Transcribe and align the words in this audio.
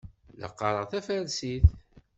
La 0.39 0.49
qqareɣ 0.51 0.85
tafarsit. 0.91 1.67